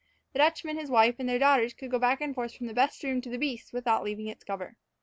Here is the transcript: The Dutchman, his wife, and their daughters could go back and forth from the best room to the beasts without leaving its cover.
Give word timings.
The 0.33 0.39
Dutchman, 0.39 0.77
his 0.79 0.89
wife, 0.89 1.17
and 1.19 1.29
their 1.29 1.37
daughters 1.37 1.75
could 1.75 1.91
go 1.91 1.99
back 1.99 2.21
and 2.21 2.33
forth 2.33 2.55
from 2.55 2.65
the 2.65 2.73
best 2.73 3.03
room 3.03 3.21
to 3.21 3.29
the 3.29 3.37
beasts 3.37 3.71
without 3.71 4.03
leaving 4.03 4.25
its 4.25 4.43
cover. 4.43 4.75